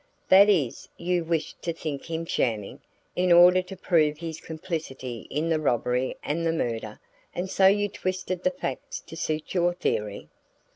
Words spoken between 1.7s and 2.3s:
think him